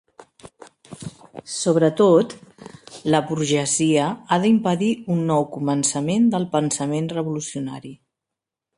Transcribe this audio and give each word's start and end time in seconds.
Sobretot, 1.55 2.33
la 3.15 3.21
burgesia 3.33 4.09
ha 4.09 4.41
d'impedir 4.47 4.91
un 5.17 5.23
nou 5.31 5.49
començament 5.59 6.29
del 6.37 6.53
pensament 6.59 7.15
revolucionari. 7.17 7.97